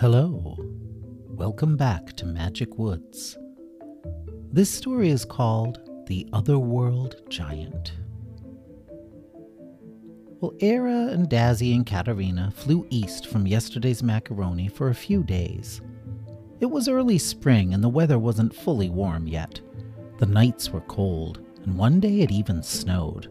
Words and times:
Hello. 0.00 0.56
Welcome 1.28 1.76
back 1.76 2.14
to 2.14 2.24
Magic 2.24 2.78
Woods. 2.78 3.36
This 4.50 4.70
story 4.70 5.10
is 5.10 5.26
called 5.26 5.78
The 6.06 6.26
Otherworld 6.32 7.16
Giant. 7.28 7.92
Well, 10.40 10.54
Era 10.60 11.08
and 11.08 11.28
Dazzy 11.28 11.74
and 11.74 11.84
Katarina 11.84 12.50
flew 12.50 12.86
east 12.88 13.26
from 13.26 13.46
yesterday's 13.46 14.02
macaroni 14.02 14.68
for 14.68 14.88
a 14.88 14.94
few 14.94 15.22
days. 15.22 15.82
It 16.60 16.70
was 16.70 16.88
early 16.88 17.18
spring 17.18 17.74
and 17.74 17.84
the 17.84 17.90
weather 17.90 18.18
wasn't 18.18 18.56
fully 18.56 18.88
warm 18.88 19.26
yet. 19.26 19.60
The 20.16 20.24
nights 20.24 20.70
were 20.70 20.80
cold, 20.80 21.44
and 21.64 21.76
one 21.76 22.00
day 22.00 22.20
it 22.20 22.30
even 22.30 22.62
snowed. 22.62 23.30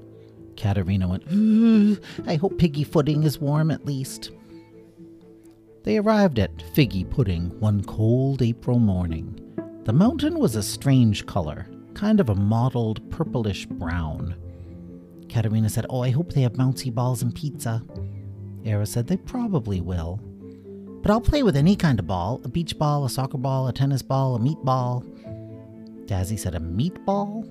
Katarina 0.55 1.07
went, 1.07 1.23
I 2.27 2.35
hope 2.35 2.59
Figgy 2.59 2.91
Pudding 2.91 3.23
is 3.23 3.39
warm 3.39 3.71
at 3.71 3.87
least. 3.87 4.29
They 5.83 5.97
arrived 5.97 6.39
at 6.39 6.57
Figgy 6.57 7.09
Pudding 7.09 7.57
one 7.59 7.83
cold 7.83 8.41
April 8.41 8.79
morning. 8.79 9.39
The 9.85 9.93
mountain 9.93 10.37
was 10.37 10.55
a 10.55 10.63
strange 10.63 11.25
color, 11.25 11.67
kind 11.93 12.19
of 12.19 12.29
a 12.29 12.35
mottled 12.35 13.09
purplish 13.09 13.65
brown. 13.65 14.35
Katerina 15.29 15.69
said, 15.69 15.85
Oh, 15.89 16.01
I 16.01 16.09
hope 16.09 16.33
they 16.33 16.41
have 16.41 16.53
bouncy 16.53 16.93
balls 16.93 17.21
and 17.21 17.33
pizza. 17.33 17.81
Era 18.65 18.85
said, 18.85 19.07
They 19.07 19.17
probably 19.17 19.79
will. 19.79 20.19
But 21.01 21.11
I'll 21.11 21.21
play 21.21 21.43
with 21.43 21.55
any 21.55 21.77
kind 21.77 21.97
of 21.97 22.07
ball 22.07 22.41
a 22.43 22.49
beach 22.49 22.77
ball, 22.77 23.05
a 23.05 23.09
soccer 23.09 23.37
ball, 23.37 23.67
a 23.67 23.73
tennis 23.73 24.01
ball, 24.01 24.35
a 24.35 24.39
meatball. 24.39 25.05
Dazzy 26.05 26.37
said, 26.37 26.55
A 26.55 26.59
meatball? 26.59 27.47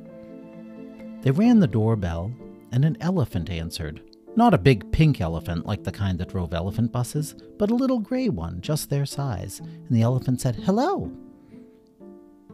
They 1.23 1.31
rang 1.31 1.61
the 1.61 1.67
doorbell, 1.67 2.33
and 2.73 2.85
an 2.85 2.99
elephant 3.01 3.49
answered. 3.49 4.03
Not 4.39 4.55
a 4.55 4.59
big 4.59 4.93
pink 4.93 5.21
elephant 5.21 5.67
like 5.67 5.83
the 5.83 5.91
kind 5.91 6.17
that 6.21 6.29
drove 6.29 6.55
elephant 6.55 6.93
buses, 6.93 7.35
but 7.59 7.73
a 7.73 7.75
little 7.75 7.99
gray 7.99 8.29
one, 8.29 8.61
just 8.61 8.89
their 8.89 9.05
size. 9.05 9.59
And 9.59 9.89
the 9.91 10.03
elephant 10.03 10.41
said, 10.41 10.55
Hello. 10.55 11.11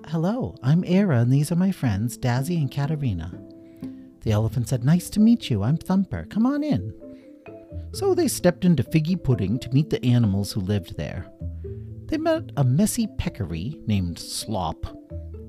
Hello, 0.06 0.54
I'm 0.62 0.82
Era, 0.86 1.18
and 1.18 1.30
these 1.30 1.52
are 1.52 1.56
my 1.56 1.70
friends, 1.70 2.16
Dazzy 2.16 2.56
and 2.56 2.70
Katarina. 2.70 3.38
The 4.22 4.32
elephant 4.32 4.66
said, 4.66 4.82
Nice 4.82 5.10
to 5.10 5.20
meet 5.20 5.50
you. 5.50 5.62
I'm 5.62 5.76
Thumper. 5.76 6.24
Come 6.30 6.46
on 6.46 6.64
in. 6.64 6.94
So 7.92 8.14
they 8.14 8.28
stepped 8.28 8.64
into 8.64 8.82
Figgy 8.82 9.22
Pudding 9.22 9.58
to 9.58 9.68
meet 9.74 9.90
the 9.90 10.02
animals 10.06 10.52
who 10.52 10.60
lived 10.62 10.96
there. 10.96 11.30
They 12.06 12.16
met 12.16 12.50
a 12.56 12.64
messy 12.64 13.08
peccary 13.18 13.78
named 13.86 14.18
Slop, 14.18 14.86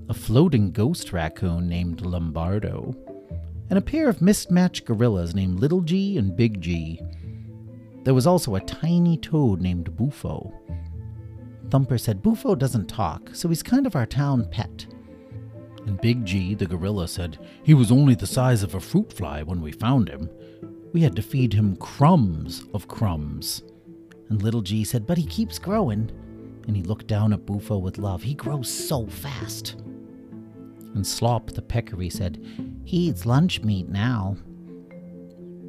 a 0.09 0.13
floating 0.13 0.73
ghost 0.73 1.13
raccoon 1.13 1.69
named 1.69 2.01
Lombardo, 2.01 2.93
and 3.69 3.77
a 3.77 3.81
pair 3.81 4.07
of 4.09 4.21
mismatched 4.21 4.85
gorillas 4.85 5.33
named 5.33 5.59
Little 5.59 5.81
G 5.81 6.17
and 6.17 6.35
Big 6.35 6.61
G. 6.61 6.99
There 8.03 8.13
was 8.13 8.27
also 8.27 8.55
a 8.55 8.61
tiny 8.61 9.17
toad 9.17 9.61
named 9.61 9.95
Bufo. 9.95 10.53
Thumper 11.69 11.97
said 11.97 12.21
Bufo 12.21 12.55
doesn't 12.55 12.87
talk, 12.87 13.29
so 13.33 13.49
he's 13.49 13.63
kind 13.63 13.87
of 13.87 13.95
our 13.95 14.05
town 14.05 14.47
pet. 14.51 14.85
And 15.87 15.99
Big 16.01 16.25
G, 16.25 16.53
the 16.55 16.65
gorilla, 16.65 17.07
said 17.07 17.37
he 17.63 17.73
was 17.73 17.91
only 17.91 18.15
the 18.15 18.27
size 18.27 18.63
of 18.63 18.75
a 18.75 18.79
fruit 18.79 19.11
fly 19.11 19.43
when 19.43 19.61
we 19.61 19.71
found 19.71 20.09
him. 20.09 20.29
We 20.93 21.01
had 21.01 21.15
to 21.15 21.21
feed 21.21 21.53
him 21.53 21.75
crumbs 21.77 22.63
of 22.73 22.87
crumbs. 22.87 23.63
And 24.29 24.41
Little 24.41 24.61
G 24.61 24.83
said, 24.83 25.05
But 25.05 25.17
he 25.17 25.25
keeps 25.25 25.59
growing. 25.59 26.11
And 26.67 26.75
he 26.75 26.83
looked 26.83 27.07
down 27.07 27.33
at 27.33 27.45
Bufo 27.45 27.77
with 27.77 27.97
love. 27.97 28.23
He 28.23 28.33
grows 28.33 28.69
so 28.69 29.05
fast. 29.05 29.75
And 30.95 31.05
Slop 31.05 31.51
the 31.51 31.61
peccary 31.61 32.09
said, 32.09 32.43
He 32.83 33.09
eats 33.09 33.25
lunch 33.25 33.61
meat 33.61 33.89
now. 33.89 34.37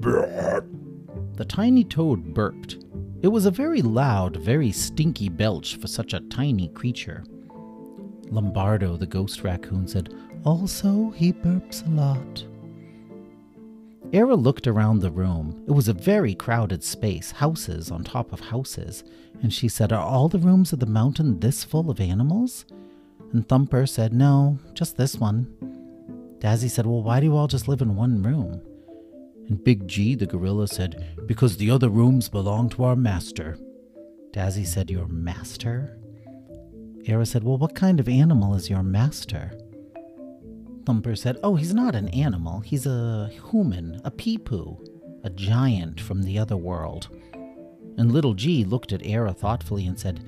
The 0.01 1.45
tiny 1.47 1.85
toad 1.85 2.33
burped. 2.33 2.79
It 3.23 3.29
was 3.29 3.45
a 3.45 3.51
very 3.51 3.83
loud, 3.83 4.37
very 4.37 4.71
stinky 4.71 5.29
belch 5.29 5.77
for 5.77 5.89
such 5.89 6.15
a 6.15 6.21
tiny 6.21 6.69
creature. 6.69 7.25
Lombardo, 8.31 8.97
the 8.97 9.07
ghost 9.07 9.43
raccoon, 9.43 9.89
said, 9.89 10.15
Also, 10.45 11.11
he 11.11 11.33
burps 11.33 11.85
a 11.85 11.91
lot. 11.91 12.47
Era 14.13 14.37
looked 14.37 14.69
around 14.69 15.01
the 15.01 15.11
room. 15.11 15.65
It 15.67 15.73
was 15.73 15.89
a 15.89 15.93
very 15.93 16.35
crowded 16.37 16.85
space, 16.85 17.33
houses 17.33 17.91
on 17.91 18.05
top 18.05 18.33
of 18.33 18.39
houses, 18.39 19.03
and 19.43 19.53
she 19.53 19.69
said, 19.69 19.93
Are 19.93 20.03
all 20.03 20.29
the 20.29 20.39
rooms 20.39 20.73
of 20.73 20.79
the 20.79 20.87
mountain 20.87 21.41
this 21.41 21.65
full 21.65 21.91
of 21.91 22.01
animals? 22.01 22.65
And 23.33 23.47
Thumper 23.49 23.87
said, 23.87 24.13
No, 24.13 24.59
just 24.75 24.97
this 24.97 25.17
one. 25.17 25.47
Dazzy 26.39 26.71
said, 26.71 26.87
Well, 26.87 27.03
why 27.03 27.21
do 27.21 27.27
you 27.27 27.37
all 27.37 27.49
just 27.49 27.69
live 27.69 27.83
in 27.83 27.97
one 27.97 28.23
room? 28.23 28.61
And 29.49 29.63
Big 29.63 29.87
G, 29.87 30.15
the 30.15 30.27
gorilla, 30.27 30.69
said, 30.69 31.17
Because 31.27 31.57
the 31.57 31.71
other 31.71 31.89
rooms 31.89 32.29
belong 32.29 32.69
to 32.71 32.85
our 32.85 32.97
master. 32.97 33.59
Dazzy 34.33 34.67
said, 34.67 34.91
Your 34.91 35.09
master? 35.09 35.99
Era 37.05 37.25
said, 37.25 37.45
Well, 37.45 37.59
what 37.59 37.75
kind 37.75 38.01
of 38.01 38.09
animal 38.09 38.55
is 38.55 38.69
your 38.69 38.83
master? 38.83 39.53
Thumper 40.85 41.17
said, 41.17 41.39
Oh, 41.43 41.57
he's 41.57 41.75
not 41.75 41.95
an 41.95 42.09
animal. 42.09 42.61
He's 42.61 42.87
a 42.87 43.31
human, 43.51 44.01
a 44.05 44.11
peepoo, 44.11 44.79
a 45.25 45.31
giant 45.31 46.01
from 46.01 46.23
the 46.23 46.39
other 46.39 46.57
world. 46.57 47.09
And 47.99 48.13
Little 48.13 48.35
G 48.35 48.65
looked 48.65 48.93
at 48.93 49.07
Era 49.07 49.33
thoughtfully 49.33 49.87
and 49.87 49.99
said, 49.99 50.25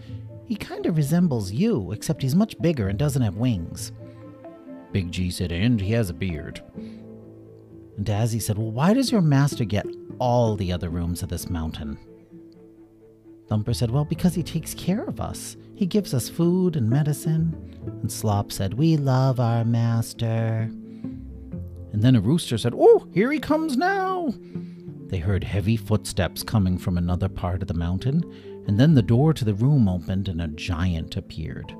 He 0.48 0.56
kind 0.56 0.86
of 0.86 0.97
resembles 0.97 1.53
you, 1.53 1.92
except 1.92 2.22
he's 2.22 2.34
much 2.34 2.59
bigger 2.60 2.88
and 2.88 2.98
doesn't 2.98 3.20
have 3.20 3.36
wings. 3.36 3.92
Big 4.92 5.12
G 5.12 5.31
said, 5.31 5.53
And 5.53 5.78
he 5.78 5.92
has 5.92 6.09
a 6.09 6.14
beard. 6.14 6.62
And 6.75 8.06
Dazzy 8.06 8.41
said, 8.41 8.56
Well, 8.56 8.70
why 8.70 8.94
does 8.94 9.12
your 9.12 9.20
master 9.20 9.66
get 9.66 9.87
all 10.19 10.56
the 10.56 10.72
other 10.72 10.88
rooms 10.88 11.22
of 11.22 11.28
this 11.28 11.50
mountain? 11.50 11.98
Thumper 13.47 13.75
said, 13.75 13.91
Well, 13.91 14.06
because 14.06 14.34
he 14.34 14.42
takes 14.42 14.72
care 14.72 15.04
of 15.04 15.20
us. 15.20 15.58
He 15.75 15.84
gives 15.84 16.14
us 16.14 16.31
food 16.31 16.76
and 16.76 16.88
medicine. 16.88 17.78
And 18.00 18.10
Slop 18.10 18.50
said, 18.50 18.72
We 18.75 18.97
love 18.97 19.41
our 19.41 19.66
master. 19.66 20.70
And 21.92 22.03
then 22.03 22.16
a 22.16 22.20
rooster 22.20 22.56
said, 22.56 22.72
Oh, 22.75 23.06
here 23.12 23.31
he 23.31 23.38
comes 23.38 23.76
now. 23.76 24.32
They 25.08 25.19
heard 25.19 25.44
heavy 25.44 25.76
footsteps 25.76 26.42
coming 26.42 26.78
from 26.78 26.97
another 26.97 27.28
part 27.28 27.60
of 27.60 27.69
the 27.69 27.75
mountain, 27.75 28.22
and 28.69 28.79
then 28.79 28.95
the 28.95 29.03
door 29.03 29.33
to 29.33 29.45
the 29.45 29.55
room 29.55 29.89
opened 29.89 30.29
and 30.29 30.43
a 30.43 30.49
giant 30.49 31.17
appeared. 31.17 31.75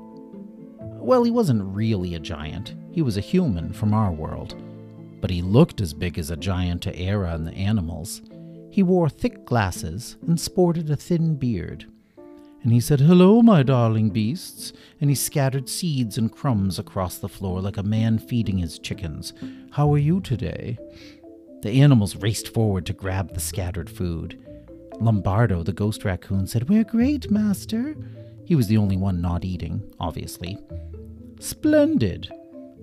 Well, 0.79 1.23
he 1.23 1.31
wasn't 1.31 1.75
really 1.75 2.15
a 2.15 2.19
giant, 2.19 2.73
he 2.91 3.03
was 3.03 3.15
a 3.15 3.21
human 3.21 3.71
from 3.71 3.93
our 3.93 4.11
world. 4.11 4.61
But 5.21 5.29
he 5.29 5.41
looked 5.41 5.81
as 5.81 5.93
big 5.93 6.17
as 6.17 6.31
a 6.31 6.35
giant 6.35 6.81
to 6.83 6.95
Era 6.97 7.33
and 7.33 7.45
the 7.45 7.53
animals. 7.53 8.21
He 8.71 8.83
wore 8.83 9.09
thick 9.09 9.45
glasses 9.45 10.17
and 10.25 10.39
sported 10.39 10.89
a 10.89 10.95
thin 10.95 11.35
beard. 11.35 11.85
And 12.63 12.73
he 12.73 12.79
said, 12.79 12.99
Hello, 12.99 13.41
my 13.41 13.63
darling 13.63 14.09
beasts. 14.09 14.73
And 14.99 15.09
he 15.09 15.15
scattered 15.15 15.69
seeds 15.69 16.17
and 16.17 16.31
crumbs 16.31 16.79
across 16.79 17.17
the 17.17 17.29
floor 17.29 17.61
like 17.61 17.77
a 17.77 17.83
man 17.83 18.17
feeding 18.17 18.57
his 18.57 18.79
chickens. 18.79 19.33
How 19.71 19.93
are 19.93 19.97
you 19.97 20.19
today? 20.21 20.77
The 21.61 21.81
animals 21.81 22.15
raced 22.15 22.53
forward 22.53 22.85
to 22.87 22.93
grab 22.93 23.33
the 23.33 23.39
scattered 23.39 23.89
food. 23.89 24.43
Lombardo, 24.99 25.63
the 25.63 25.73
ghost 25.73 26.03
raccoon, 26.03 26.45
said, 26.47 26.69
We're 26.69 26.83
great, 26.83 27.31
master. 27.31 27.95
He 28.45 28.55
was 28.55 28.67
the 28.67 28.77
only 28.77 28.97
one 28.97 29.21
not 29.21 29.45
eating, 29.45 29.81
obviously. 29.99 30.57
Splendid. 31.39 32.29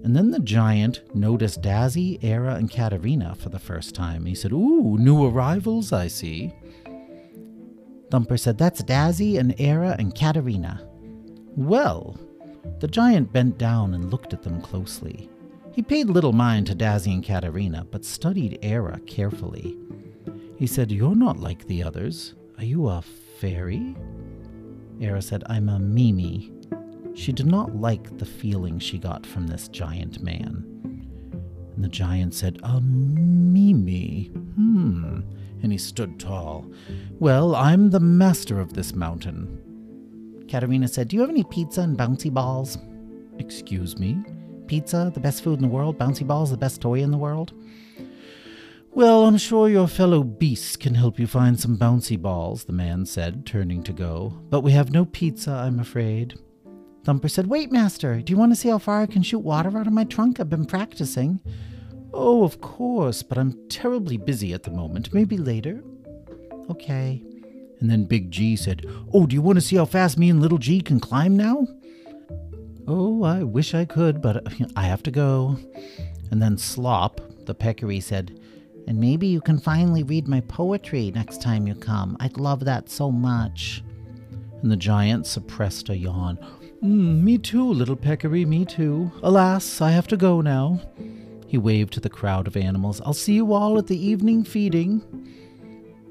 And 0.02 0.14
then 0.14 0.30
the 0.30 0.40
giant 0.40 1.02
noticed 1.14 1.62
Dazzy, 1.62 2.22
Era, 2.22 2.54
and 2.54 2.70
Katarina 2.70 3.34
for 3.34 3.48
the 3.48 3.58
first 3.58 3.94
time. 3.94 4.24
He 4.24 4.34
said, 4.34 4.52
Ooh, 4.52 4.96
new 4.98 5.26
arrivals, 5.26 5.92
I 5.92 6.08
see. 6.08 6.54
Thumper 8.10 8.36
said, 8.36 8.56
That's 8.56 8.82
Dazzy 8.82 9.38
and 9.38 9.54
Era 9.58 9.96
and 9.98 10.14
Katarina. 10.14 10.88
Well, 11.56 12.18
the 12.78 12.88
giant 12.88 13.32
bent 13.32 13.58
down 13.58 13.94
and 13.94 14.10
looked 14.10 14.32
at 14.32 14.42
them 14.42 14.60
closely. 14.60 15.28
He 15.72 15.82
paid 15.82 16.08
little 16.08 16.32
mind 16.32 16.68
to 16.68 16.74
Dazzy 16.74 17.12
and 17.12 17.24
Katarina, 17.24 17.86
but 17.90 18.04
studied 18.04 18.58
Era 18.62 19.00
carefully. 19.06 19.76
He 20.56 20.66
said, 20.66 20.90
You're 20.90 21.14
not 21.14 21.38
like 21.38 21.66
the 21.66 21.82
others. 21.82 22.34
Are 22.58 22.64
you 22.64 22.88
a 22.88 23.02
fairy? 23.02 23.94
Era 25.00 25.20
said, 25.20 25.44
I'm 25.46 25.68
a 25.68 25.78
Mimi. 25.78 26.52
She 27.14 27.32
did 27.32 27.46
not 27.46 27.76
like 27.76 28.18
the 28.18 28.24
feeling 28.24 28.78
she 28.78 28.98
got 28.98 29.26
from 29.26 29.46
this 29.46 29.68
giant 29.68 30.22
man. 30.22 30.64
And 31.74 31.84
the 31.84 31.88
giant 31.88 32.34
said, 32.34 32.58
A 32.62 32.80
Mimi? 32.80 34.30
Hmm. 34.54 35.20
And 35.62 35.72
he 35.72 35.78
stood 35.78 36.18
tall. 36.18 36.66
Well, 37.18 37.54
I'm 37.54 37.90
the 37.90 38.00
master 38.00 38.60
of 38.60 38.72
this 38.72 38.94
mountain. 38.94 39.62
Katarina 40.48 40.88
said, 40.88 41.08
Do 41.08 41.16
you 41.16 41.20
have 41.20 41.30
any 41.30 41.44
pizza 41.44 41.82
and 41.82 41.98
bouncy 41.98 42.32
balls? 42.32 42.78
Excuse 43.38 43.98
me? 43.98 44.16
Pizza, 44.66 45.10
the 45.12 45.20
best 45.20 45.42
food 45.44 45.58
in 45.58 45.62
the 45.62 45.68
world, 45.68 45.98
bouncy 45.98 46.26
balls, 46.26 46.50
the 46.50 46.56
best 46.56 46.80
toy 46.80 47.00
in 47.00 47.10
the 47.10 47.18
world? 47.18 47.52
Well, 48.96 49.26
I'm 49.26 49.36
sure 49.36 49.68
your 49.68 49.88
fellow 49.88 50.22
beasts 50.22 50.74
can 50.74 50.94
help 50.94 51.18
you 51.18 51.26
find 51.26 51.60
some 51.60 51.76
bouncy 51.76 52.18
balls, 52.18 52.64
the 52.64 52.72
man 52.72 53.04
said, 53.04 53.44
turning 53.44 53.82
to 53.82 53.92
go. 53.92 54.32
But 54.48 54.62
we 54.62 54.72
have 54.72 54.90
no 54.90 55.04
pizza, 55.04 55.50
I'm 55.50 55.78
afraid. 55.78 56.38
Thumper 57.04 57.28
said, 57.28 57.46
Wait, 57.46 57.70
master, 57.70 58.22
do 58.22 58.32
you 58.32 58.38
want 58.38 58.52
to 58.52 58.56
see 58.56 58.70
how 58.70 58.78
far 58.78 59.02
I 59.02 59.06
can 59.06 59.22
shoot 59.22 59.40
water 59.40 59.76
out 59.76 59.86
of 59.86 59.92
my 59.92 60.04
trunk? 60.04 60.40
I've 60.40 60.48
been 60.48 60.64
practicing. 60.64 61.42
Oh, 62.14 62.42
of 62.42 62.62
course, 62.62 63.22
but 63.22 63.36
I'm 63.36 63.68
terribly 63.68 64.16
busy 64.16 64.54
at 64.54 64.62
the 64.62 64.70
moment. 64.70 65.12
Maybe 65.12 65.36
later. 65.36 65.84
Okay. 66.70 67.22
And 67.80 67.90
then 67.90 68.06
Big 68.06 68.30
G 68.30 68.56
said, 68.56 68.86
Oh, 69.12 69.26
do 69.26 69.34
you 69.34 69.42
want 69.42 69.56
to 69.58 69.60
see 69.60 69.76
how 69.76 69.84
fast 69.84 70.16
me 70.16 70.30
and 70.30 70.40
Little 70.40 70.56
G 70.56 70.80
can 70.80 71.00
climb 71.00 71.36
now? 71.36 71.66
Oh, 72.88 73.24
I 73.24 73.42
wish 73.42 73.74
I 73.74 73.84
could, 73.84 74.22
but 74.22 74.42
I 74.74 74.84
have 74.84 75.02
to 75.02 75.10
go. 75.10 75.58
And 76.30 76.40
then 76.40 76.56
Slop, 76.56 77.20
the 77.44 77.54
peccary, 77.54 78.00
said, 78.00 78.40
And 78.86 78.98
maybe 78.98 79.26
you 79.26 79.40
can 79.40 79.58
finally 79.58 80.02
read 80.02 80.28
my 80.28 80.40
poetry 80.42 81.10
next 81.14 81.42
time 81.42 81.66
you 81.66 81.74
come. 81.74 82.16
I'd 82.20 82.36
love 82.36 82.64
that 82.64 82.88
so 82.88 83.10
much. 83.10 83.82
And 84.62 84.70
the 84.70 84.76
giant 84.76 85.26
suppressed 85.26 85.88
a 85.88 85.96
yawn. 85.96 86.38
Mm, 86.82 87.22
me 87.22 87.38
too, 87.38 87.72
little 87.72 87.96
peccary, 87.96 88.44
me 88.44 88.64
too. 88.64 89.10
Alas, 89.22 89.80
I 89.80 89.90
have 89.90 90.06
to 90.08 90.16
go 90.16 90.40
now. 90.40 90.80
He 91.46 91.58
waved 91.58 91.92
to 91.94 92.00
the 92.00 92.10
crowd 92.10 92.46
of 92.46 92.56
animals. 92.56 93.00
I'll 93.04 93.14
see 93.14 93.34
you 93.34 93.52
all 93.52 93.78
at 93.78 93.86
the 93.86 93.98
evening 93.98 94.44
feeding. 94.44 95.02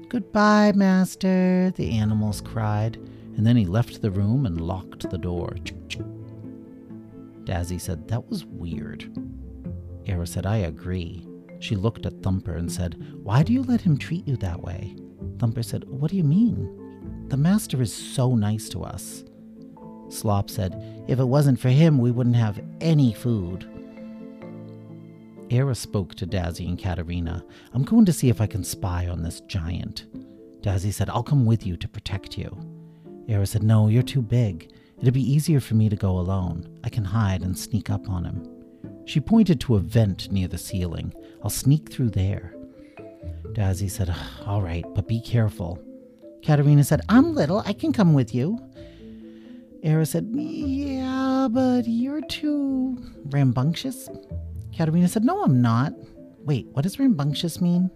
Goodbye, 0.08 0.72
master, 0.74 1.72
the 1.76 1.90
animals 1.98 2.40
cried, 2.40 2.96
and 3.36 3.46
then 3.46 3.56
he 3.56 3.66
left 3.66 4.02
the 4.02 4.10
room 4.10 4.46
and 4.46 4.60
locked 4.60 5.10
the 5.10 5.18
door. 5.18 5.56
Dazzy 7.44 7.80
said, 7.80 8.08
That 8.08 8.28
was 8.28 8.44
weird. 8.44 9.10
Era 10.06 10.26
said, 10.26 10.46
I 10.46 10.58
agree. 10.58 11.25
She 11.58 11.76
looked 11.76 12.06
at 12.06 12.22
Thumper 12.22 12.56
and 12.56 12.70
said, 12.70 13.02
Why 13.22 13.42
do 13.42 13.52
you 13.52 13.62
let 13.62 13.80
him 13.80 13.98
treat 13.98 14.26
you 14.26 14.36
that 14.38 14.62
way? 14.62 14.96
Thumper 15.38 15.62
said, 15.62 15.84
What 15.88 16.10
do 16.10 16.16
you 16.16 16.24
mean? 16.24 17.26
The 17.28 17.36
master 17.36 17.82
is 17.82 17.92
so 17.92 18.34
nice 18.34 18.68
to 18.70 18.84
us. 18.84 19.24
Slop 20.08 20.50
said, 20.50 21.04
If 21.08 21.18
it 21.18 21.24
wasn't 21.24 21.58
for 21.58 21.68
him, 21.68 21.98
we 21.98 22.10
wouldn't 22.10 22.36
have 22.36 22.60
any 22.80 23.12
food. 23.12 23.68
Era 25.50 25.74
spoke 25.74 26.14
to 26.16 26.26
Dazzy 26.26 26.68
and 26.68 26.78
Katerina. 26.78 27.44
I'm 27.72 27.84
going 27.84 28.04
to 28.04 28.12
see 28.12 28.28
if 28.28 28.40
I 28.40 28.46
can 28.46 28.64
spy 28.64 29.06
on 29.06 29.22
this 29.22 29.40
giant. 29.42 30.06
Dazzy 30.60 30.92
said, 30.92 31.08
I'll 31.08 31.22
come 31.22 31.46
with 31.46 31.64
you 31.64 31.76
to 31.76 31.88
protect 31.88 32.36
you. 32.36 32.56
Era 33.28 33.46
said, 33.46 33.62
No, 33.62 33.88
you're 33.88 34.02
too 34.02 34.22
big. 34.22 34.72
It'd 35.00 35.14
be 35.14 35.32
easier 35.32 35.60
for 35.60 35.74
me 35.74 35.88
to 35.88 35.96
go 35.96 36.18
alone. 36.18 36.80
I 36.82 36.88
can 36.88 37.04
hide 37.04 37.42
and 37.42 37.56
sneak 37.56 37.90
up 37.90 38.08
on 38.08 38.24
him. 38.24 38.55
She 39.06 39.20
pointed 39.20 39.60
to 39.60 39.76
a 39.76 39.80
vent 39.80 40.32
near 40.32 40.48
the 40.48 40.58
ceiling. 40.58 41.14
I'll 41.42 41.48
sneak 41.48 41.90
through 41.90 42.10
there. 42.10 42.52
Dazzy 43.52 43.90
said, 43.90 44.14
All 44.44 44.60
right, 44.60 44.84
but 44.94 45.06
be 45.06 45.20
careful. 45.20 45.78
Katerina 46.42 46.84
said, 46.84 47.00
I'm 47.08 47.34
little. 47.34 47.60
I 47.60 47.72
can 47.72 47.92
come 47.92 48.14
with 48.14 48.34
you. 48.34 48.58
Era 49.84 50.04
said, 50.04 50.28
Yeah, 50.32 51.46
but 51.50 51.86
you're 51.86 52.26
too 52.26 52.98
rambunctious. 53.26 54.08
Katerina 54.76 55.06
said, 55.06 55.24
No, 55.24 55.42
I'm 55.42 55.62
not. 55.62 55.94
Wait, 56.40 56.66
what 56.72 56.82
does 56.82 56.98
rambunctious 56.98 57.60
mean? 57.60 57.90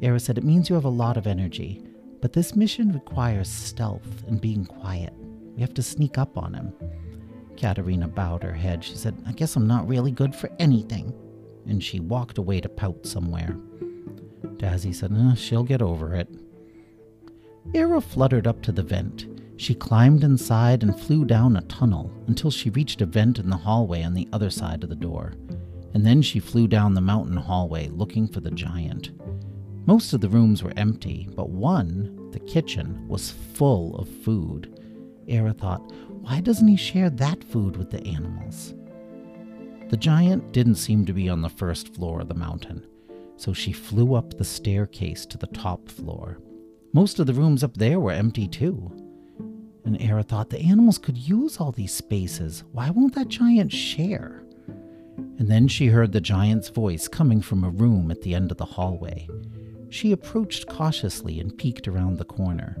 Era 0.00 0.18
said, 0.18 0.38
It 0.38 0.44
means 0.44 0.70
you 0.70 0.74
have 0.74 0.84
a 0.86 0.88
lot 0.88 1.18
of 1.18 1.26
energy, 1.26 1.82
but 2.22 2.32
this 2.32 2.56
mission 2.56 2.92
requires 2.92 3.50
stealth 3.50 4.24
and 4.26 4.40
being 4.40 4.64
quiet. 4.64 5.12
We 5.54 5.60
have 5.60 5.74
to 5.74 5.82
sneak 5.82 6.16
up 6.16 6.38
on 6.38 6.54
him. 6.54 6.72
Katerina 7.58 8.08
bowed 8.08 8.42
her 8.42 8.52
head. 8.52 8.84
She 8.84 8.94
said, 8.94 9.16
I 9.26 9.32
guess 9.32 9.56
I'm 9.56 9.66
not 9.66 9.88
really 9.88 10.10
good 10.10 10.34
for 10.34 10.50
anything. 10.58 11.12
And 11.66 11.82
she 11.82 12.00
walked 12.00 12.38
away 12.38 12.60
to 12.60 12.68
pout 12.68 13.04
somewhere. 13.04 13.56
Dazzy 14.56 14.94
said, 14.94 15.12
eh, 15.12 15.34
She'll 15.34 15.64
get 15.64 15.82
over 15.82 16.14
it. 16.14 16.28
Era 17.74 18.00
fluttered 18.00 18.46
up 18.46 18.62
to 18.62 18.72
the 18.72 18.82
vent. 18.82 19.26
She 19.56 19.74
climbed 19.74 20.24
inside 20.24 20.82
and 20.82 20.98
flew 20.98 21.24
down 21.24 21.56
a 21.56 21.62
tunnel 21.62 22.10
until 22.28 22.50
she 22.50 22.70
reached 22.70 23.02
a 23.02 23.06
vent 23.06 23.38
in 23.38 23.50
the 23.50 23.56
hallway 23.56 24.02
on 24.04 24.14
the 24.14 24.28
other 24.32 24.50
side 24.50 24.82
of 24.82 24.88
the 24.88 24.96
door 24.96 25.34
and 25.94 26.06
then 26.06 26.22
she 26.22 26.40
flew 26.40 26.68
down 26.68 26.94
the 26.94 27.00
mountain 27.00 27.36
hallway 27.36 27.88
looking 27.88 28.28
for 28.28 28.40
the 28.40 28.50
giant. 28.50 29.10
Most 29.86 30.12
of 30.12 30.20
the 30.20 30.28
rooms 30.28 30.62
were 30.62 30.72
empty, 30.76 31.28
but 31.34 31.50
one, 31.50 32.30
the 32.30 32.40
kitchen, 32.40 33.06
was 33.08 33.32
full 33.54 33.96
of 33.96 34.08
food. 34.08 34.77
Era 35.28 35.52
thought, 35.52 35.92
why 36.08 36.40
doesn't 36.40 36.68
he 36.68 36.76
share 36.76 37.10
that 37.10 37.44
food 37.44 37.76
with 37.76 37.90
the 37.90 38.04
animals? 38.06 38.74
The 39.90 39.96
giant 39.96 40.52
didn't 40.52 40.76
seem 40.76 41.06
to 41.06 41.12
be 41.12 41.28
on 41.28 41.42
the 41.42 41.48
first 41.48 41.94
floor 41.94 42.20
of 42.20 42.28
the 42.28 42.34
mountain, 42.34 42.86
so 43.36 43.52
she 43.52 43.72
flew 43.72 44.14
up 44.14 44.36
the 44.36 44.44
staircase 44.44 45.24
to 45.26 45.38
the 45.38 45.46
top 45.48 45.88
floor. 45.88 46.38
Most 46.92 47.18
of 47.18 47.26
the 47.26 47.34
rooms 47.34 47.62
up 47.62 47.76
there 47.76 48.00
were 48.00 48.12
empty 48.12 48.48
too. 48.48 48.90
And 49.84 50.00
Era 50.00 50.22
thought 50.22 50.50
the 50.50 50.60
animals 50.60 50.98
could 50.98 51.16
use 51.16 51.58
all 51.58 51.72
these 51.72 51.94
spaces. 51.94 52.64
Why 52.72 52.90
won't 52.90 53.14
that 53.14 53.28
giant 53.28 53.72
share? 53.72 54.38
and 55.38 55.48
then 55.48 55.68
she 55.68 55.86
heard 55.86 56.12
the 56.12 56.20
giant's 56.20 56.68
voice 56.68 57.06
coming 57.06 57.40
from 57.40 57.62
a 57.62 57.70
room 57.70 58.10
at 58.10 58.22
the 58.22 58.34
end 58.34 58.50
of 58.50 58.56
the 58.56 58.64
hallway. 58.64 59.28
She 59.88 60.12
approached 60.12 60.66
cautiously 60.66 61.38
and 61.40 61.56
peeked 61.56 61.86
around 61.86 62.18
the 62.18 62.24
corner. 62.24 62.76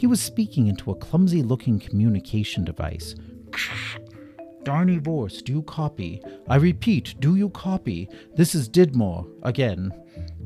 He 0.00 0.06
was 0.06 0.22
speaking 0.22 0.66
into 0.66 0.90
a 0.90 0.94
clumsy 0.94 1.42
looking 1.42 1.78
communication 1.78 2.64
device. 2.64 3.16
Darny 4.64 4.98
Vorse, 4.98 5.42
do 5.42 5.52
you 5.52 5.60
copy? 5.60 6.22
I 6.48 6.56
repeat, 6.56 7.16
do 7.20 7.36
you 7.36 7.50
copy? 7.50 8.08
This 8.34 8.54
is 8.54 8.66
Didmore, 8.66 9.26
again. 9.42 9.92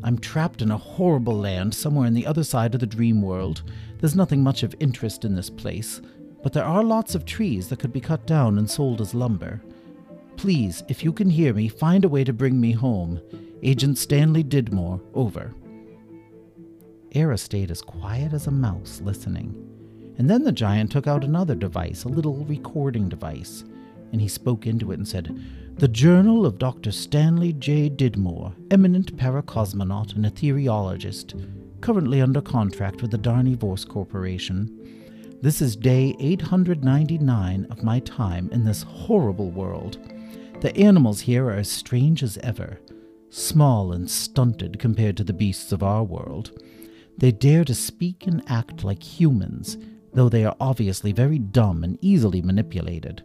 I'm 0.03 0.19
trapped 0.19 0.61
in 0.61 0.73
a 0.73 0.77
horrible 0.77 1.39
land 1.39 1.73
somewhere 1.73 2.09
in 2.09 2.15
the 2.15 2.27
other 2.27 2.43
side 2.43 2.75
of 2.75 2.81
the 2.81 2.87
dream 2.89 3.23
world. 3.23 3.63
There's 4.01 4.17
nothing 4.17 4.43
much 4.43 4.65
of 4.65 4.75
interest 4.81 5.25
in 5.25 5.37
this 5.37 5.51
place, 5.51 6.03
but 6.43 6.53
there 6.53 6.65
are 6.65 6.83
lots 6.83 7.15
of 7.15 7.25
trees 7.25 7.69
that 7.69 7.79
could 7.79 7.93
be 7.93 8.01
cut 8.01 8.27
down 8.27 8.59
and 8.59 8.69
sold 8.69 9.01
as 9.01 9.15
lumber. 9.15 9.63
Please, 10.37 10.83
if 10.89 11.05
you 11.05 11.13
can 11.13 11.31
hear 11.31 11.55
me, 11.55 11.69
find 11.69 12.05
a 12.05 12.09
way 12.09 12.25
to 12.25 12.33
bring 12.33 12.61
me 12.61 12.73
home. 12.73 13.21
Agent 13.63 13.99
Stanley 13.99 14.43
Didmore, 14.43 15.01
over. 15.15 15.55
Era 17.15 17.39
stayed 17.39 17.71
as 17.71 17.81
quiet 17.81 18.33
as 18.33 18.49
a 18.49 18.51
mouse, 18.51 19.01
listening. 19.05 19.55
And 20.19 20.29
then 20.29 20.43
the 20.43 20.53
giant 20.53 20.91
took 20.91 21.07
out 21.07 21.23
another 21.23 21.55
device, 21.55 22.05
a 22.05 22.09
little 22.09 22.45
recording 22.45 23.09
device, 23.09 23.65
and 24.11 24.21
he 24.21 24.29
spoke 24.29 24.67
into 24.67 24.91
it 24.91 24.99
and 24.99 25.07
said, 25.07 25.41
The 25.77 25.89
Journal 25.89 26.45
of 26.45 26.59
Dr. 26.59 26.91
Stanley 26.91 27.53
J. 27.53 27.89
Didmore, 27.89 28.53
eminent 28.71 29.17
paracosmonaut 29.17 30.17
and 30.17 30.25
ethereologist, 30.25 31.81
currently 31.81 32.21
under 32.21 32.41
contract 32.41 33.01
with 33.01 33.13
the 33.13 33.19
Darny 33.19 33.57
Vorse 33.57 33.85
Corporation. 33.85 35.39
This 35.41 35.61
is 35.61 35.77
day 35.77 36.17
899 36.19 37.67
of 37.71 37.85
my 37.85 38.01
time 38.01 38.49
in 38.51 38.65
this 38.65 38.83
horrible 38.83 39.51
world. 39.51 39.99
The 40.63 40.77
animals 40.77 41.21
here 41.21 41.47
are 41.47 41.57
as 41.57 41.69
strange 41.69 42.23
as 42.23 42.39
ever, 42.39 42.81
small 43.31 43.93
and 43.93 44.11
stunted 44.11 44.79
compared 44.79 45.17
to 45.19 45.25
the 45.25 45.33
beasts 45.33 45.71
of 45.73 45.83
our 45.83 46.03
world. 46.03 46.59
They 47.19 47.33
dare 47.33 47.65
to 47.65 47.75
speak 47.75 48.27
and 48.27 48.43
act 48.49 48.85
like 48.85 49.03
humans, 49.03 49.79
though 50.13 50.29
they 50.29 50.45
are 50.45 50.57
obviously 50.61 51.13
very 51.13 51.39
dumb 51.39 51.85
and 51.85 51.99
easily 52.01 52.43
manipulated. 52.43 53.23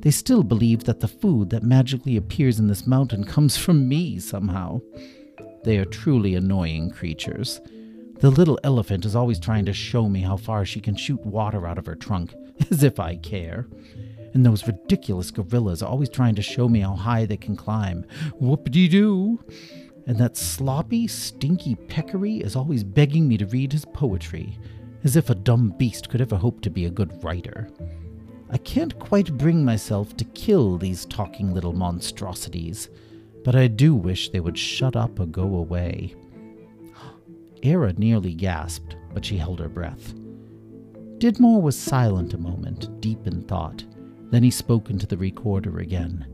They 0.00 0.10
still 0.10 0.42
believe 0.42 0.84
that 0.84 1.00
the 1.00 1.08
food 1.08 1.50
that 1.50 1.62
magically 1.62 2.16
appears 2.16 2.58
in 2.58 2.66
this 2.66 2.86
mountain 2.86 3.24
comes 3.24 3.56
from 3.56 3.88
me 3.88 4.18
somehow. 4.18 4.80
They 5.64 5.78
are 5.78 5.84
truly 5.84 6.34
annoying 6.34 6.90
creatures. 6.90 7.60
The 8.18 8.30
little 8.30 8.58
elephant 8.64 9.04
is 9.04 9.16
always 9.16 9.38
trying 9.38 9.64
to 9.66 9.72
show 9.72 10.08
me 10.08 10.20
how 10.20 10.36
far 10.36 10.64
she 10.64 10.80
can 10.80 10.96
shoot 10.96 11.24
water 11.24 11.66
out 11.66 11.78
of 11.78 11.86
her 11.86 11.94
trunk, 11.94 12.34
as 12.70 12.82
if 12.82 12.98
I 12.98 13.16
care. 13.16 13.66
And 14.34 14.46
those 14.46 14.66
ridiculous 14.66 15.30
gorillas 15.30 15.82
are 15.82 15.90
always 15.90 16.08
trying 16.08 16.34
to 16.36 16.42
show 16.42 16.68
me 16.68 16.80
how 16.80 16.94
high 16.94 17.26
they 17.26 17.36
can 17.36 17.56
climb. 17.56 18.04
Whoop 18.40 18.70
de 18.70 18.88
doo! 18.88 19.44
And 20.06 20.18
that 20.18 20.36
sloppy, 20.36 21.06
stinky 21.06 21.74
peccary 21.74 22.38
is 22.38 22.56
always 22.56 22.82
begging 22.82 23.28
me 23.28 23.36
to 23.38 23.46
read 23.46 23.72
his 23.72 23.84
poetry, 23.84 24.58
as 25.04 25.16
if 25.16 25.30
a 25.30 25.34
dumb 25.34 25.74
beast 25.78 26.08
could 26.08 26.20
ever 26.20 26.36
hope 26.36 26.60
to 26.62 26.70
be 26.70 26.86
a 26.86 26.90
good 26.90 27.22
writer. 27.22 27.68
I 28.50 28.58
can't 28.58 28.98
quite 28.98 29.38
bring 29.38 29.64
myself 29.64 30.16
to 30.16 30.24
kill 30.24 30.76
these 30.76 31.06
talking 31.06 31.54
little 31.54 31.72
monstrosities, 31.72 32.90
but 33.44 33.56
I 33.56 33.66
do 33.66 33.94
wish 33.94 34.28
they 34.28 34.40
would 34.40 34.58
shut 34.58 34.94
up 34.94 35.18
or 35.18 35.26
go 35.26 35.56
away. 35.56 36.14
Era 37.62 37.94
nearly 37.96 38.34
gasped, 38.34 38.96
but 39.14 39.24
she 39.24 39.36
held 39.36 39.60
her 39.60 39.68
breath. 39.68 40.14
Didmore 41.18 41.62
was 41.62 41.78
silent 41.78 42.34
a 42.34 42.38
moment, 42.38 43.00
deep 43.00 43.26
in 43.26 43.42
thought. 43.42 43.84
Then 44.30 44.42
he 44.42 44.50
spoke 44.50 44.90
into 44.90 45.06
the 45.06 45.16
recorder 45.16 45.78
again. 45.78 46.26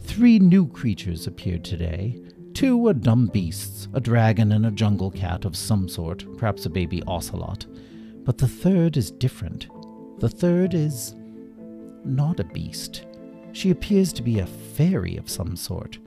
Three 0.00 0.38
new 0.38 0.66
creatures 0.66 1.26
appeared 1.26 1.64
today. 1.64 2.18
Two 2.54 2.86
are 2.86 2.94
dumb 2.94 3.26
beasts, 3.26 3.88
a 3.94 4.00
dragon 4.00 4.52
and 4.52 4.66
a 4.66 4.70
jungle 4.70 5.10
cat 5.10 5.44
of 5.44 5.56
some 5.56 5.88
sort, 5.88 6.24
perhaps 6.36 6.66
a 6.66 6.70
baby 6.70 7.02
ocelot. 7.06 7.66
But 8.24 8.38
the 8.38 8.48
third 8.48 8.96
is 8.96 9.10
different. 9.10 9.68
The 10.20 10.28
third 10.28 10.74
is 10.74 11.14
not 12.04 12.40
a 12.40 12.44
beast. 12.44 13.06
She 13.52 13.70
appears 13.70 14.12
to 14.14 14.22
be 14.22 14.38
a 14.38 14.46
fairy 14.46 15.16
of 15.16 15.30
some 15.30 15.56
sort. 15.56 15.98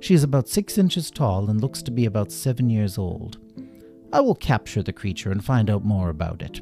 She 0.00 0.14
is 0.14 0.24
about 0.24 0.48
six 0.48 0.78
inches 0.78 1.10
tall 1.10 1.48
and 1.48 1.60
looks 1.60 1.82
to 1.82 1.90
be 1.90 2.06
about 2.06 2.32
seven 2.32 2.68
years 2.68 2.98
old. 2.98 3.38
I 4.12 4.20
will 4.20 4.34
capture 4.34 4.82
the 4.82 4.92
creature 4.92 5.30
and 5.30 5.44
find 5.44 5.70
out 5.70 5.84
more 5.84 6.10
about 6.10 6.42
it. 6.42 6.60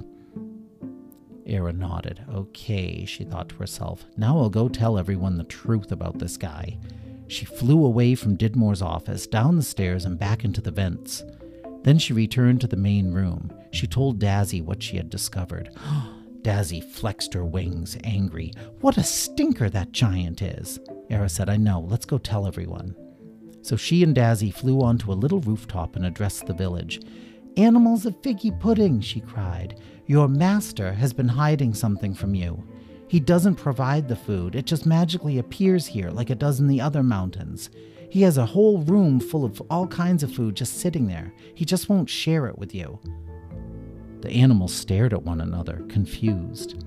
Era 1.46 1.72
nodded. 1.72 2.24
Okay, 2.32 3.04
she 3.06 3.24
thought 3.24 3.48
to 3.48 3.56
herself. 3.56 4.04
Now 4.16 4.38
I'll 4.38 4.50
go 4.50 4.68
tell 4.68 4.98
everyone 4.98 5.36
the 5.36 5.44
truth 5.44 5.90
about 5.90 6.18
this 6.18 6.36
guy. 6.36 6.78
She 7.30 7.44
flew 7.44 7.84
away 7.84 8.16
from 8.16 8.34
Didmore's 8.34 8.82
office, 8.82 9.28
down 9.28 9.54
the 9.54 9.62
stairs, 9.62 10.04
and 10.04 10.18
back 10.18 10.44
into 10.44 10.60
the 10.60 10.72
vents. 10.72 11.22
Then 11.84 11.96
she 11.96 12.12
returned 12.12 12.60
to 12.60 12.66
the 12.66 12.76
main 12.76 13.12
room. 13.12 13.52
She 13.70 13.86
told 13.86 14.18
Dazzy 14.18 14.60
what 14.60 14.82
she 14.82 14.96
had 14.96 15.10
discovered. 15.10 15.70
Dazzy 16.42 16.82
flexed 16.82 17.32
her 17.34 17.44
wings, 17.44 17.96
angry. 18.02 18.50
What 18.80 18.96
a 18.96 19.04
stinker 19.04 19.70
that 19.70 19.92
giant 19.92 20.42
is! 20.42 20.80
Era 21.08 21.28
said, 21.28 21.48
I 21.48 21.56
know, 21.56 21.86
let's 21.88 22.04
go 22.04 22.18
tell 22.18 22.48
everyone. 22.48 22.96
So 23.62 23.76
she 23.76 24.02
and 24.02 24.16
Dazzy 24.16 24.52
flew 24.52 24.80
onto 24.80 25.12
a 25.12 25.14
little 25.14 25.40
rooftop 25.40 25.94
and 25.94 26.06
addressed 26.06 26.46
the 26.46 26.52
village. 26.52 27.00
Animals 27.56 28.06
of 28.06 28.20
figgy 28.22 28.58
pudding, 28.58 29.00
she 29.00 29.20
cried. 29.20 29.78
Your 30.06 30.26
master 30.26 30.92
has 30.94 31.12
been 31.12 31.28
hiding 31.28 31.74
something 31.74 32.12
from 32.12 32.34
you. 32.34 32.66
He 33.10 33.18
doesn't 33.18 33.56
provide 33.56 34.06
the 34.06 34.14
food, 34.14 34.54
it 34.54 34.66
just 34.66 34.86
magically 34.86 35.38
appears 35.38 35.84
here 35.84 36.10
like 36.10 36.30
it 36.30 36.38
does 36.38 36.60
in 36.60 36.68
the 36.68 36.80
other 36.80 37.02
mountains. 37.02 37.68
He 38.08 38.22
has 38.22 38.38
a 38.38 38.46
whole 38.46 38.82
room 38.82 39.18
full 39.18 39.44
of 39.44 39.60
all 39.68 39.88
kinds 39.88 40.22
of 40.22 40.32
food 40.32 40.54
just 40.54 40.78
sitting 40.78 41.08
there. 41.08 41.34
He 41.56 41.64
just 41.64 41.88
won't 41.88 42.08
share 42.08 42.46
it 42.46 42.56
with 42.56 42.72
you. 42.72 43.00
The 44.20 44.30
animals 44.30 44.72
stared 44.72 45.12
at 45.12 45.24
one 45.24 45.40
another, 45.40 45.84
confused. 45.88 46.84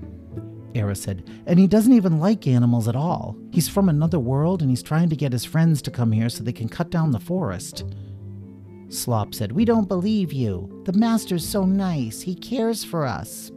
Era 0.74 0.94
said, 0.94 1.28
and 1.44 1.58
he 1.58 1.66
doesn't 1.66 1.92
even 1.92 2.18
like 2.18 2.46
animals 2.46 2.88
at 2.88 2.96
all. 2.96 3.36
He's 3.52 3.68
from 3.68 3.90
another 3.90 4.18
world 4.18 4.62
and 4.62 4.70
he's 4.70 4.82
trying 4.82 5.10
to 5.10 5.16
get 5.16 5.32
his 5.32 5.44
friends 5.44 5.82
to 5.82 5.90
come 5.90 6.10
here 6.10 6.30
so 6.30 6.42
they 6.42 6.54
can 6.54 6.70
cut 6.70 6.88
down 6.88 7.10
the 7.10 7.20
forest. 7.20 7.84
Slop 8.88 9.34
said, 9.34 9.52
We 9.52 9.66
don't 9.66 9.88
believe 9.88 10.32
you. 10.32 10.82
The 10.86 10.94
master's 10.94 11.46
so 11.46 11.66
nice. 11.66 12.22
He 12.22 12.34
cares 12.34 12.82
for 12.82 13.04
us. 13.04 13.50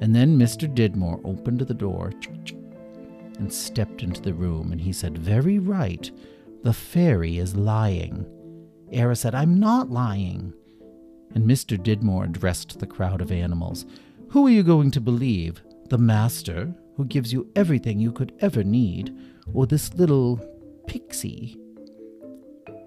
And 0.00 0.14
then 0.14 0.38
Mr. 0.38 0.72
Didmore 0.72 1.20
opened 1.24 1.60
the 1.60 1.74
door 1.74 2.12
and 3.38 3.52
stepped 3.52 4.02
into 4.02 4.20
the 4.20 4.34
room, 4.34 4.72
and 4.72 4.80
he 4.80 4.92
said, 4.92 5.18
Very 5.18 5.58
right. 5.58 6.10
The 6.62 6.72
fairy 6.72 7.38
is 7.38 7.54
lying. 7.54 8.26
Era 8.90 9.16
said, 9.16 9.34
I'm 9.34 9.58
not 9.58 9.90
lying. 9.90 10.52
And 11.34 11.46
Mr. 11.46 11.80
Didmore 11.80 12.24
addressed 12.24 12.78
the 12.78 12.86
crowd 12.86 13.20
of 13.20 13.30
animals. 13.30 13.86
Who 14.30 14.46
are 14.46 14.50
you 14.50 14.62
going 14.62 14.90
to 14.92 15.00
believe? 15.00 15.62
The 15.88 15.98
master, 15.98 16.74
who 16.96 17.04
gives 17.04 17.32
you 17.32 17.50
everything 17.54 18.00
you 18.00 18.12
could 18.12 18.32
ever 18.40 18.64
need, 18.64 19.16
or 19.52 19.66
this 19.66 19.94
little 19.94 20.40
pixie? 20.86 21.56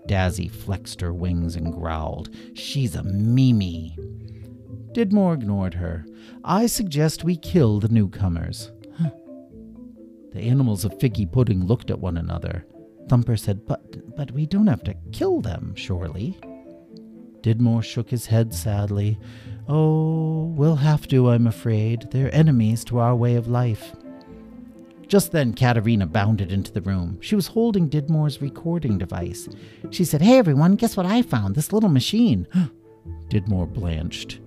Dazzy 0.07 0.49
flexed 0.49 1.01
her 1.01 1.13
wings 1.13 1.55
and 1.55 1.71
growled, 1.71 2.35
She's 2.55 2.95
a 2.95 3.03
Mimi. 3.03 3.95
Didmore 4.91 5.35
ignored 5.35 5.75
her. 5.75 6.05
I 6.43 6.65
suggest 6.65 7.23
we 7.23 7.35
kill 7.35 7.79
the 7.79 7.89
newcomers. 7.89 8.71
The 10.31 10.41
animals 10.41 10.85
of 10.85 10.97
Figgy 10.99 11.31
Pudding 11.31 11.65
looked 11.65 11.89
at 11.89 11.99
one 11.99 12.17
another. 12.17 12.65
Thumper 13.07 13.35
said, 13.35 13.65
But 13.65 14.15
but 14.15 14.31
we 14.31 14.45
don't 14.45 14.67
have 14.67 14.83
to 14.83 14.95
kill 15.11 15.41
them, 15.41 15.73
surely. 15.75 16.37
Didmore 17.41 17.81
shook 17.81 18.09
his 18.09 18.25
head 18.25 18.53
sadly. 18.53 19.17
Oh, 19.67 20.53
we'll 20.55 20.75
have 20.75 21.07
to, 21.07 21.29
I'm 21.29 21.47
afraid. 21.47 22.09
They're 22.11 22.33
enemies 22.35 22.83
to 22.85 22.99
our 22.99 23.15
way 23.15 23.35
of 23.35 23.47
life. 23.47 23.95
Just 25.07 25.31
then, 25.31 25.53
Katerina 25.53 26.05
bounded 26.05 26.51
into 26.51 26.71
the 26.71 26.81
room. 26.81 27.17
She 27.21 27.35
was 27.35 27.47
holding 27.47 27.89
Didmore's 27.89 28.41
recording 28.41 28.97
device. 28.97 29.49
She 29.89 30.05
said, 30.05 30.21
Hey 30.21 30.37
everyone, 30.37 30.75
guess 30.75 30.95
what 30.95 31.05
I 31.05 31.23
found? 31.23 31.55
This 31.55 31.73
little 31.73 31.89
machine. 31.89 32.47
Didmore 33.29 33.67
blanched. 33.67 34.39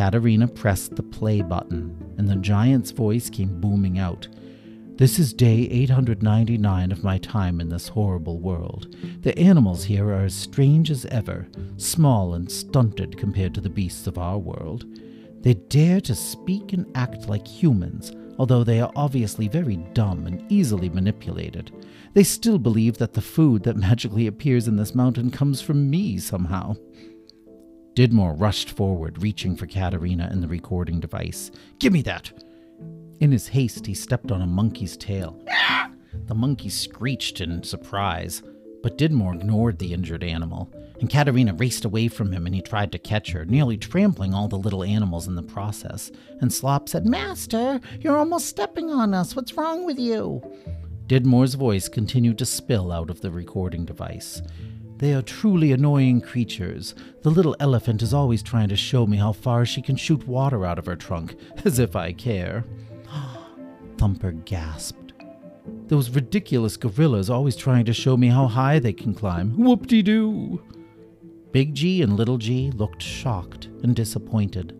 Katerina 0.00 0.48
pressed 0.48 0.96
the 0.96 1.02
play 1.02 1.42
button, 1.42 1.94
and 2.16 2.26
the 2.26 2.36
giant's 2.36 2.90
voice 2.90 3.28
came 3.28 3.60
booming 3.60 3.98
out. 3.98 4.26
This 4.96 5.18
is 5.18 5.34
day 5.34 5.68
899 5.70 6.90
of 6.90 7.04
my 7.04 7.18
time 7.18 7.60
in 7.60 7.68
this 7.68 7.86
horrible 7.88 8.38
world. 8.38 8.96
The 9.20 9.38
animals 9.38 9.84
here 9.84 10.08
are 10.08 10.24
as 10.24 10.34
strange 10.34 10.90
as 10.90 11.04
ever, 11.04 11.46
small 11.76 12.32
and 12.32 12.50
stunted 12.50 13.18
compared 13.18 13.54
to 13.56 13.60
the 13.60 13.68
beasts 13.68 14.06
of 14.06 14.16
our 14.16 14.38
world. 14.38 14.86
They 15.42 15.52
dare 15.52 16.00
to 16.00 16.14
speak 16.14 16.72
and 16.72 16.90
act 16.94 17.28
like 17.28 17.46
humans, 17.46 18.10
although 18.38 18.64
they 18.64 18.80
are 18.80 18.92
obviously 18.96 19.48
very 19.48 19.76
dumb 19.92 20.26
and 20.26 20.50
easily 20.50 20.88
manipulated. 20.88 21.72
They 22.14 22.24
still 22.24 22.58
believe 22.58 22.96
that 22.96 23.12
the 23.12 23.20
food 23.20 23.64
that 23.64 23.76
magically 23.76 24.28
appears 24.28 24.66
in 24.66 24.76
this 24.76 24.94
mountain 24.94 25.30
comes 25.30 25.60
from 25.60 25.90
me 25.90 26.16
somehow. 26.16 26.76
Didmore 27.94 28.34
rushed 28.34 28.70
forward, 28.70 29.22
reaching 29.22 29.56
for 29.56 29.66
Katerina 29.66 30.28
and 30.30 30.42
the 30.42 30.48
recording 30.48 31.00
device. 31.00 31.50
Give 31.78 31.92
me 31.92 32.02
that! 32.02 32.30
In 33.18 33.32
his 33.32 33.48
haste, 33.48 33.86
he 33.86 33.94
stepped 33.94 34.30
on 34.30 34.42
a 34.42 34.46
monkey's 34.46 34.96
tail. 34.96 35.38
The 36.26 36.34
monkey 36.34 36.68
screeched 36.68 37.40
in 37.40 37.62
surprise, 37.62 38.42
but 38.82 38.96
Didmore 38.96 39.34
ignored 39.34 39.78
the 39.78 39.92
injured 39.92 40.22
animal, 40.22 40.72
and 41.00 41.10
Katerina 41.10 41.52
raced 41.54 41.84
away 41.84 42.08
from 42.08 42.32
him 42.32 42.46
and 42.46 42.54
he 42.54 42.62
tried 42.62 42.92
to 42.92 42.98
catch 42.98 43.32
her, 43.32 43.44
nearly 43.44 43.76
trampling 43.76 44.34
all 44.34 44.48
the 44.48 44.56
little 44.56 44.84
animals 44.84 45.26
in 45.26 45.34
the 45.34 45.42
process. 45.42 46.10
And 46.40 46.52
Slop 46.52 46.88
said, 46.88 47.06
Master, 47.06 47.80
you're 48.00 48.16
almost 48.16 48.46
stepping 48.46 48.90
on 48.90 49.12
us. 49.14 49.34
What's 49.34 49.56
wrong 49.56 49.84
with 49.84 49.98
you? 49.98 50.42
Didmore's 51.06 51.54
voice 51.54 51.88
continued 51.88 52.38
to 52.38 52.46
spill 52.46 52.92
out 52.92 53.10
of 53.10 53.20
the 53.20 53.30
recording 53.30 53.84
device. 53.84 54.42
They 55.00 55.14
are 55.14 55.22
truly 55.22 55.72
annoying 55.72 56.20
creatures. 56.20 56.94
The 57.22 57.30
little 57.30 57.56
elephant 57.58 58.02
is 58.02 58.12
always 58.12 58.42
trying 58.42 58.68
to 58.68 58.76
show 58.76 59.06
me 59.06 59.16
how 59.16 59.32
far 59.32 59.64
she 59.64 59.80
can 59.80 59.96
shoot 59.96 60.28
water 60.28 60.66
out 60.66 60.78
of 60.78 60.84
her 60.84 60.94
trunk, 60.94 61.36
as 61.64 61.78
if 61.78 61.96
I 61.96 62.12
care. 62.12 62.66
Thumper 63.96 64.32
gasped. 64.32 65.14
Those 65.86 66.10
ridiculous 66.10 66.76
gorillas 66.76 67.30
always 67.30 67.56
trying 67.56 67.86
to 67.86 67.94
show 67.94 68.14
me 68.18 68.28
how 68.28 68.46
high 68.46 68.78
they 68.78 68.92
can 68.92 69.14
climb. 69.14 69.56
Whoop 69.56 69.86
de 69.86 70.02
doo! 70.02 70.62
Big 71.50 71.74
G 71.74 72.02
and 72.02 72.18
Little 72.18 72.36
G 72.36 72.70
looked 72.70 73.00
shocked 73.00 73.68
and 73.82 73.96
disappointed, 73.96 74.76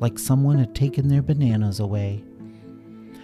like 0.00 0.18
someone 0.18 0.58
had 0.58 0.74
taken 0.74 1.08
their 1.08 1.22
bananas 1.22 1.80
away. 1.80 2.22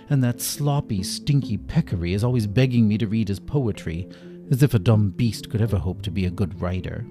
And 0.08 0.24
that 0.24 0.40
sloppy, 0.40 1.02
stinky 1.02 1.58
peccary 1.58 2.14
is 2.14 2.24
always 2.24 2.46
begging 2.46 2.88
me 2.88 2.96
to 2.96 3.06
read 3.06 3.28
his 3.28 3.38
poetry, 3.38 4.08
as 4.50 4.62
if 4.62 4.74
a 4.74 4.78
dumb 4.78 5.10
beast 5.10 5.50
could 5.50 5.60
ever 5.60 5.78
hope 5.78 6.02
to 6.02 6.10
be 6.10 6.24
a 6.24 6.30
good 6.30 6.60
writer. 6.60 7.06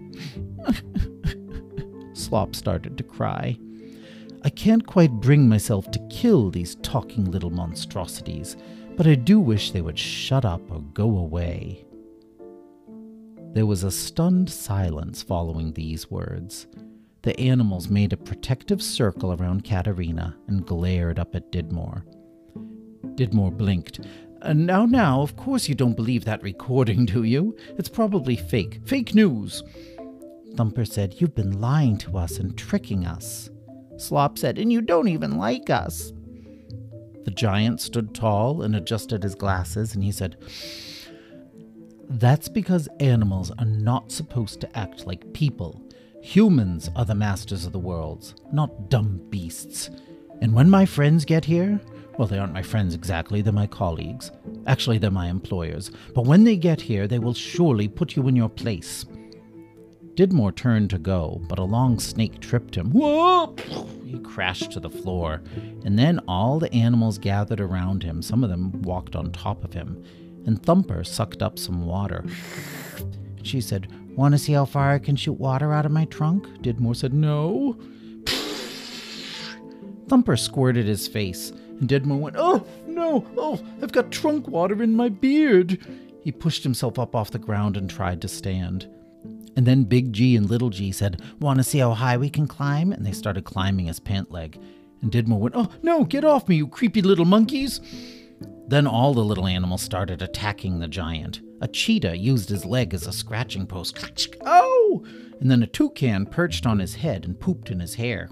Slop 2.13 2.56
started 2.56 2.98
to 2.98 3.03
cry. 3.03 3.58
I 4.44 4.50
can't 4.50 4.86
quite 4.86 5.12
bring 5.12 5.50
myself 5.50 5.91
to 5.91 6.08
kill 6.10 6.50
these 6.50 6.75
talking 6.75 7.29
little 7.32 7.50
monstrosities, 7.50 8.56
but 8.96 9.08
I 9.08 9.15
do 9.15 9.39
wish 9.39 9.72
they 9.72 9.82
would 9.82 10.00
shut 10.00 10.46
up 10.46 10.62
or 10.72 10.82
go 10.82 11.17
away. 11.17 11.86
There 13.53 13.65
was 13.65 13.84
a 13.84 13.91
stunned 13.91 14.50
silence 14.50 15.24
following 15.24 15.74
these 15.74 16.12
words. 16.12 16.67
The 17.24 17.39
animals 17.39 17.89
made 17.89 18.13
a 18.13 18.17
protective 18.17 18.82
circle 18.82 19.34
around 19.34 19.63
Katerina 19.63 20.38
and 20.48 20.65
glared 20.65 21.20
up 21.20 21.36
at 21.36 21.51
Didmore. 21.51 22.06
Didmore 23.15 23.51
blinked. 23.51 24.01
Uh, 24.41 24.53
now, 24.53 24.86
now, 24.86 25.22
of 25.22 25.36
course 25.36 25.67
you 25.67 25.75
don't 25.75 25.96
believe 25.96 26.25
that 26.25 26.44
recording, 26.44 27.06
do 27.06 27.24
you? 27.24 27.56
It's 27.77 27.89
probably 27.89 28.36
fake. 28.36 28.79
Fake 28.86 29.15
news. 29.15 29.63
Thumper 30.56 30.86
said, 30.86 31.15
You've 31.17 31.36
been 31.36 31.60
lying 31.60 31.98
to 32.00 32.17
us 32.17 32.38
and 32.38 32.58
tricking 32.58 33.06
us. 33.06 33.50
Slop 33.98 34.38
said, 34.38 34.58
And 34.58 34.72
you 34.72 34.82
don't 34.82 35.08
even 35.08 35.38
like 35.38 35.70
us. 35.70 36.12
The 37.25 37.32
giant 37.32 37.82
stood 37.82 38.13
tall 38.13 38.62
and 38.62 38.75
adjusted 38.75 39.24
his 39.24 39.36
glasses, 39.36 39.96
and 39.96 40.03
he 40.03 40.12
said, 40.12 40.38
That's 42.10 42.48
because 42.48 42.88
animals 43.00 43.51
are 43.60 43.65
not 43.65 44.12
supposed 44.12 44.62
to 44.62 44.77
act 44.77 45.06
like 45.06 45.34
people. 45.34 45.82
Humans 46.22 46.89
are 46.96 47.06
the 47.06 47.15
masters 47.15 47.65
of 47.65 47.72
the 47.72 47.79
worlds, 47.79 48.36
not 48.51 48.89
dumb 48.89 49.22
beasts. 49.29 49.89
And 50.41 50.53
when 50.53 50.70
my 50.70 50.86
friends 50.86 51.25
get 51.25 51.46
here, 51.46 51.79
well, 52.17 52.27
they 52.27 52.39
aren't 52.39 52.53
my 52.53 52.63
friends 52.63 52.95
exactly, 52.95 53.41
they're 53.41 53.53
my 53.53 53.67
colleagues. 53.67 54.31
Actually, 54.65 54.97
they're 54.97 55.12
my 55.12 55.27
employers. 55.27 55.91
But 56.15 56.25
when 56.25 56.43
they 56.43 56.55
get 56.55 56.81
here, 56.81 57.07
they 57.07 57.19
will 57.19 57.33
surely 57.33 57.88
put 57.88 58.15
you 58.15 58.27
in 58.27 58.36
your 58.36 58.50
place. 58.50 59.05
Didmore 60.15 60.51
turned 60.51 60.89
to 60.89 60.97
go, 60.97 61.39
but 61.47 61.59
a 61.59 61.63
long 61.63 62.00
snake 62.00 62.39
tripped 62.39 62.74
him. 62.74 62.89
Whoa! 62.89 63.55
He 64.03 64.17
crashed 64.17 64.71
to 64.71 64.79
the 64.79 64.89
floor, 64.89 65.43
and 65.86 66.00
then 66.00 66.19
all 66.27 66.57
the 66.57 66.74
animals 66.74 67.19
gathered 67.19 67.62
around 67.62 68.01
him. 68.01 68.24
Some 68.24 68.43
of 68.43 68.50
them 68.50 68.81
walked 68.81 69.15
on 69.15 69.31
top 69.31 69.63
of 69.63 69.74
him, 69.74 70.03
and 70.47 70.62
Thumper 70.63 71.03
sucked 71.03 71.43
up 71.43 71.59
some 71.59 71.86
water. 71.86 72.25
She 73.43 73.62
said, 73.62 73.91
Want 74.15 74.33
to 74.33 74.39
see 74.39 74.53
how 74.53 74.65
far 74.65 74.91
I 74.91 74.97
can 74.97 75.15
shoot 75.15 75.33
water 75.33 75.71
out 75.71 75.86
of 75.86 75.91
my 75.91 76.05
trunk? 76.05 76.63
Didmore 76.63 76.95
said, 76.95 77.13
No. 77.13 77.77
Thumper 80.07 80.36
squirted 80.36 80.88
his 80.88 81.07
face, 81.07 81.53
and 81.79 81.88
Didmore 81.88 82.19
went, 82.19 82.36
Oh, 82.38 82.65
no, 82.88 83.25
oh, 83.38 83.62
I've 83.81 83.91
got 83.91 84.12
trunk 84.12 84.48
water 84.48 84.81
in 84.81 84.96
my 84.96 85.10
beard. 85.10 85.86
He 86.24 86.31
pushed 86.31 86.63
himself 86.63 87.00
up 87.00 87.15
off 87.15 87.31
the 87.31 87.39
ground 87.39 87.77
and 87.77 87.89
tried 87.89 88.22
to 88.22 88.27
stand. 88.27 88.88
And 89.55 89.65
then 89.65 89.86
Big 89.86 90.13
G 90.13 90.36
and 90.36 90.50
Little 90.50 90.69
G 90.69 90.91
said, 90.91 91.22
Want 91.39 91.57
to 91.57 91.63
see 91.63 91.79
how 91.79 91.93
high 91.93 92.17
we 92.17 92.29
can 92.29 92.48
climb? 92.48 92.91
And 92.91 93.05
they 93.05 93.12
started 93.12 93.46
climbing 93.46 93.88
his 93.88 94.00
pant 94.00 94.31
leg. 94.31 94.60
And 95.01 95.12
Didmore 95.12 95.39
went, 95.39 95.55
Oh, 95.55 95.69
no, 95.81 96.03
get 96.03 96.25
off 96.25 96.48
me, 96.48 96.57
you 96.57 96.67
creepy 96.67 97.01
little 97.01 97.25
monkeys! 97.25 97.81
Then 98.67 98.86
all 98.86 99.13
the 99.13 99.24
little 99.24 99.48
animals 99.48 99.81
started 99.81 100.22
attacking 100.22 100.79
the 100.79 100.88
giant. 100.88 101.41
A 101.62 101.67
cheetah 101.67 102.17
used 102.17 102.50
his 102.50 102.65
leg 102.65 102.93
as 102.93 103.07
a 103.07 103.13
scratching 103.13 103.65
post. 103.65 103.98
Oh! 104.46 105.05
And 105.39 105.50
then 105.50 105.63
a 105.63 105.67
toucan 105.67 106.25
perched 106.25 106.65
on 106.65 106.79
his 106.79 106.96
head 106.96 107.25
and 107.25 107.39
pooped 107.39 107.72
in 107.72 107.79
his 107.79 107.96
hair. 107.96 108.29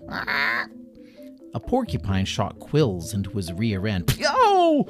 A 1.55 1.59
porcupine 1.59 2.25
shot 2.25 2.59
quills 2.59 3.13
into 3.13 3.29
his 3.29 3.53
rear 3.53 3.87
end. 3.87 4.19
Oh! 4.25 4.89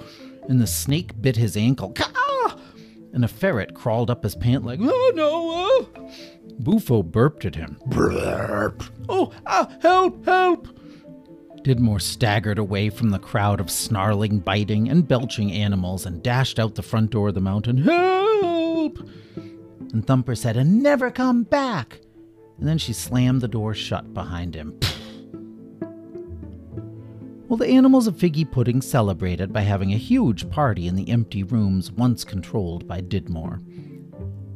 And 0.49 0.59
the 0.59 0.65
snake 0.65 1.21
bit 1.21 1.37
his 1.37 1.55
ankle. 1.55 1.93
And 3.13 3.23
a 3.23 3.27
ferret 3.27 3.75
crawled 3.75 4.09
up 4.09 4.23
his 4.23 4.33
pant 4.33 4.65
leg. 4.65 4.79
Oh 4.81 5.11
no! 5.13 5.29
Oh. 5.31 6.11
Bufo 6.59 7.03
burped 7.03 7.45
at 7.45 7.53
him. 7.53 7.77
Burp. 7.85 8.83
Oh, 9.07 9.31
ah, 9.45 9.69
help, 9.79 10.25
help! 10.25 10.67
Didmore 11.61 11.99
staggered 11.99 12.57
away 12.57 12.89
from 12.89 13.11
the 13.11 13.19
crowd 13.19 13.59
of 13.59 13.69
snarling, 13.69 14.39
biting, 14.39 14.89
and 14.89 15.07
belching 15.07 15.51
animals 15.51 16.07
and 16.07 16.23
dashed 16.23 16.57
out 16.59 16.73
the 16.73 16.81
front 16.81 17.11
door 17.11 17.27
of 17.27 17.35
the 17.35 17.41
mountain. 17.41 17.77
Help! 17.77 19.07
And 19.93 20.05
Thumper 20.05 20.35
said, 20.35 20.57
and 20.57 20.81
never 20.81 21.11
come 21.11 21.43
back! 21.43 21.99
And 22.57 22.67
then 22.67 22.79
she 22.79 22.91
slammed 22.91 23.41
the 23.41 23.47
door 23.47 23.75
shut 23.75 24.15
behind 24.15 24.55
him. 24.55 24.79
Well, 27.47 27.57
the 27.57 27.67
animals 27.67 28.07
of 28.07 28.15
Figgy 28.15 28.49
Pudding 28.49 28.81
celebrated 28.81 29.53
by 29.53 29.61
having 29.61 29.93
a 29.93 29.97
huge 29.97 30.49
party 30.49 30.87
in 30.87 30.95
the 30.95 31.09
empty 31.09 31.43
rooms 31.43 31.91
once 31.91 32.23
controlled 32.23 32.87
by 32.87 33.01
Didmore. 33.01 33.61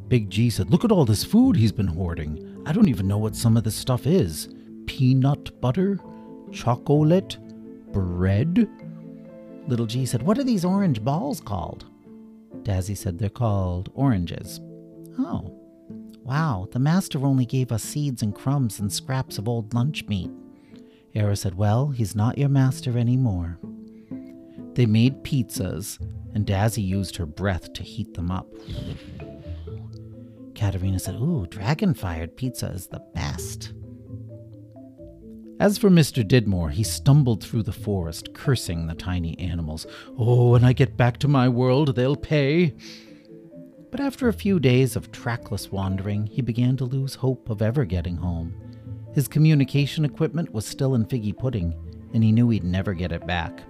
Big 0.08 0.28
G 0.28 0.50
said, 0.50 0.70
Look 0.70 0.84
at 0.84 0.90
all 0.90 1.04
this 1.04 1.22
food 1.22 1.54
he's 1.54 1.70
been 1.70 1.86
hoarding. 1.86 2.64
I 2.66 2.72
don't 2.72 2.88
even 2.88 3.06
know 3.06 3.18
what 3.18 3.36
some 3.36 3.56
of 3.56 3.62
this 3.62 3.76
stuff 3.76 4.06
is. 4.06 4.48
Peanut 4.86 5.60
butter? 5.60 6.00
chocolate, 6.52 7.38
bread. 7.92 8.68
Little 9.68 9.86
G 9.86 10.04
said, 10.04 10.22
What 10.22 10.38
are 10.38 10.44
these 10.44 10.64
orange 10.64 11.02
balls 11.02 11.40
called? 11.40 11.86
Dazzy 12.62 12.96
said, 12.96 13.18
They're 13.18 13.30
called 13.30 13.90
oranges. 13.94 14.60
Oh, 15.18 15.56
wow, 16.24 16.68
the 16.72 16.78
master 16.78 17.24
only 17.24 17.46
gave 17.46 17.72
us 17.72 17.82
seeds 17.82 18.22
and 18.22 18.34
crumbs 18.34 18.80
and 18.80 18.92
scraps 18.92 19.38
of 19.38 19.48
old 19.48 19.72
lunch 19.74 20.06
meat. 20.06 20.30
Era 21.14 21.36
said, 21.36 21.56
Well, 21.56 21.88
he's 21.88 22.14
not 22.14 22.38
your 22.38 22.48
master 22.48 22.96
anymore. 22.96 23.58
They 24.74 24.86
made 24.86 25.24
pizzas, 25.24 25.98
and 26.34 26.46
Dazzy 26.46 26.84
used 26.84 27.16
her 27.16 27.26
breath 27.26 27.72
to 27.74 27.82
heat 27.82 28.14
them 28.14 28.30
up. 28.30 28.46
Katerina 30.54 30.98
said, 30.98 31.16
Ooh, 31.16 31.46
dragon 31.48 31.94
fired 31.94 32.36
pizza 32.36 32.68
is 32.68 32.86
the 32.86 33.02
best. 33.14 33.72
As 35.58 35.76
for 35.76 35.90
Mr. 35.90 36.26
Didmore, 36.26 36.70
he 36.70 36.82
stumbled 36.82 37.44
through 37.44 37.64
the 37.64 37.72
forest, 37.72 38.32
cursing 38.32 38.86
the 38.86 38.94
tiny 38.94 39.38
animals. 39.38 39.86
Oh, 40.16 40.52
when 40.52 40.64
I 40.64 40.72
get 40.72 40.96
back 40.96 41.18
to 41.18 41.28
my 41.28 41.48
world, 41.48 41.94
they'll 41.94 42.16
pay. 42.16 42.74
But 43.90 44.00
after 44.00 44.28
a 44.28 44.32
few 44.32 44.58
days 44.58 44.96
of 44.96 45.12
trackless 45.12 45.70
wandering, 45.70 46.26
he 46.26 46.40
began 46.40 46.76
to 46.78 46.84
lose 46.84 47.16
hope 47.16 47.50
of 47.50 47.60
ever 47.60 47.84
getting 47.84 48.16
home. 48.16 48.54
His 49.12 49.28
communication 49.28 50.04
equipment 50.04 50.52
was 50.52 50.64
still 50.64 50.94
in 50.94 51.04
Figgy 51.04 51.36
Pudding, 51.36 51.74
and 52.14 52.22
he 52.22 52.32
knew 52.32 52.48
he'd 52.48 52.64
never 52.64 52.94
get 52.94 53.12
it 53.12 53.26
back. 53.26 53.62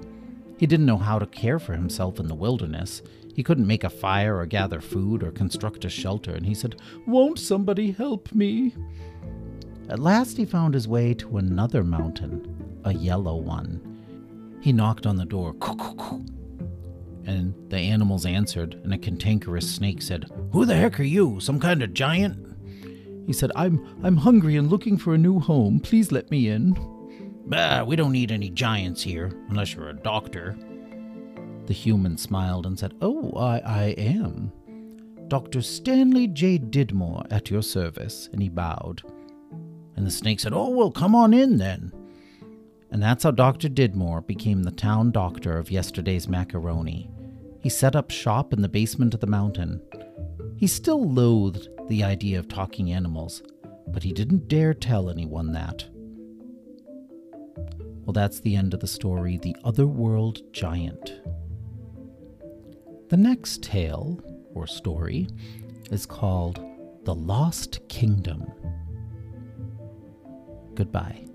He 0.59 0.67
didn't 0.67 0.87
know 0.87 0.99
how 0.99 1.19
to 1.19 1.27
care 1.27 1.59
for 1.59 1.73
himself 1.73 2.21
in 2.21 2.29
the 2.29 2.35
wilderness. 2.35 3.01
He 3.35 3.43
couldn't 3.43 3.67
make 3.67 3.85
a 3.85 3.91
fire 3.91 4.37
or 4.37 4.45
gather 4.45 4.81
food 4.81 5.23
or 5.23 5.31
construct 5.31 5.87
a 5.87 5.89
shelter, 5.89 6.33
and 6.35 6.45
he 6.45 6.55
said, 6.55 6.77
Won't 7.07 7.39
somebody 7.39 7.93
help 7.93 8.35
me? 8.35 8.75
At 9.89 9.99
last 9.99 10.37
he 10.37 10.45
found 10.45 10.75
his 10.75 10.87
way 10.87 11.15
to 11.15 11.39
another 11.39 11.83
mountain, 11.83 12.81
a 12.85 12.93
yellow 12.93 13.37
one. 13.37 14.59
He 14.61 14.73
knocked 14.73 15.07
on 15.07 15.17
the 15.17 15.25
door, 15.25 15.55
and 17.25 17.55
the 17.71 17.79
animals 17.79 18.27
answered, 18.27 18.79
and 18.85 18.93
a 18.93 18.99
cantankerous 18.99 19.75
snake 19.75 20.03
said, 20.03 20.31
Who 20.53 20.67
the 20.67 20.77
heck 20.77 21.01
are 21.01 21.05
you? 21.05 21.41
Some 21.41 21.59
kind 21.59 21.83
of 21.83 21.95
giant? 21.95 22.50
He 23.31 23.35
said, 23.35 23.53
I'm 23.55 23.87
I'm 24.03 24.17
hungry 24.17 24.57
and 24.57 24.69
looking 24.69 24.99
for 24.99 25.15
a 25.15 25.19
new 25.19 25.39
home. 25.39 25.79
Please 25.79 26.11
let 26.11 26.33
me 26.33 26.49
in. 26.49 26.75
Bah, 27.47 27.85
we 27.85 27.95
don't 27.95 28.11
need 28.11 28.33
any 28.33 28.51
giants 28.51 29.05
here, 29.05 29.31
unless 29.49 29.73
you're 29.73 29.91
a 29.91 29.95
doctor. 29.95 30.59
The 31.67 31.73
human 31.73 32.19
smiled 32.19 32.67
and 32.67 32.77
said, 32.77 32.93
Oh, 33.01 33.31
I, 33.37 33.61
I 33.61 33.83
am. 33.97 34.51
Dr. 35.29 35.63
Stanley 35.63 36.27
J. 36.27 36.59
Didmore 36.59 37.25
at 37.31 37.53
your 37.53 37.63
service, 37.63 38.29
and 38.33 38.43
he 38.43 38.49
bowed. 38.49 39.03
And 39.95 40.05
the 40.05 40.11
snake 40.11 40.41
said, 40.41 40.53
Oh, 40.53 40.71
well, 40.71 40.91
come 40.91 41.15
on 41.15 41.33
in 41.33 41.59
then. 41.59 41.93
And 42.91 43.01
that's 43.01 43.23
how 43.23 43.31
Dr. 43.31 43.69
Didmore 43.69 44.23
became 44.23 44.65
the 44.65 44.73
town 44.73 45.13
doctor 45.13 45.57
of 45.57 45.71
yesterday's 45.71 46.27
macaroni. 46.27 47.09
He 47.61 47.69
set 47.69 47.95
up 47.95 48.11
shop 48.11 48.53
in 48.53 48.61
the 48.61 48.69
basement 48.69 49.15
of 49.15 49.21
the 49.21 49.29
mountain. 49.29 49.81
He 50.57 50.67
still 50.67 51.09
loathed 51.09 51.69
the 51.91 52.05
idea 52.05 52.39
of 52.39 52.47
talking 52.47 52.93
animals, 52.93 53.43
but 53.89 54.05
he 54.05 54.13
didn't 54.13 54.47
dare 54.47 54.73
tell 54.73 55.11
anyone 55.11 55.53
that. 55.53 55.85
Well, 58.05 58.13
that's 58.13 58.39
the 58.41 58.55
end 58.55 58.73
of 58.75 58.81
the 58.81 58.87
story 58.87 59.37
The 59.37 59.57
Otherworld 59.65 60.41
Giant. 60.53 61.21
The 63.09 63.17
next 63.17 63.65
tale, 63.65 64.21
or 64.55 64.69
story, 64.69 65.29
is 65.91 66.07
called 66.07 66.65
The 67.03 67.15
Lost 67.15 67.81
Kingdom. 67.89 68.45
Goodbye. 70.77 71.30